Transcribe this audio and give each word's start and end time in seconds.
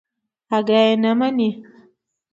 اگه 0.57 0.79
يې 0.87 0.95
نه 1.03 1.11
مني. 1.19 1.49